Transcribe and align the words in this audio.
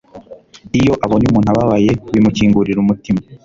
iyo 0.79 0.93
abonye 1.05 1.25
umuntu 1.27 1.49
ababaye, 1.53 1.91
bimukingurira 2.11 2.79
umutima 2.81 3.21